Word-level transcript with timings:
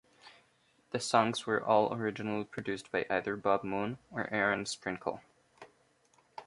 The 0.89 0.99
songs 0.99 1.45
were 1.45 1.63
all 1.63 1.93
originally 1.93 2.45
produced 2.45 2.91
by 2.91 3.05
either 3.07 3.35
Bob 3.35 3.63
Moon 3.63 3.99
or 4.09 4.27
Aaron 4.33 4.65
Sprinkle. 4.65 5.21